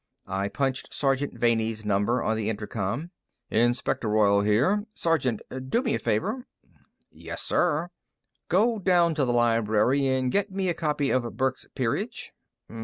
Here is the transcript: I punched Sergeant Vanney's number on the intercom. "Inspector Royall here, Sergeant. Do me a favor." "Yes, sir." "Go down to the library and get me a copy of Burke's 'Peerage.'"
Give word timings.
I 0.25 0.49
punched 0.49 0.95
Sergeant 0.95 1.39
Vanney's 1.39 1.85
number 1.85 2.23
on 2.23 2.35
the 2.35 2.49
intercom. 2.49 3.11
"Inspector 3.51 4.09
Royall 4.09 4.41
here, 4.41 4.87
Sergeant. 4.95 5.43
Do 5.69 5.83
me 5.83 5.93
a 5.93 5.99
favor." 5.99 6.47
"Yes, 7.11 7.43
sir." 7.43 7.91
"Go 8.49 8.79
down 8.79 9.13
to 9.13 9.25
the 9.25 9.31
library 9.31 10.07
and 10.07 10.31
get 10.31 10.51
me 10.51 10.69
a 10.69 10.73
copy 10.73 11.11
of 11.11 11.37
Burke's 11.37 11.67
'Peerage.'" 11.75 12.33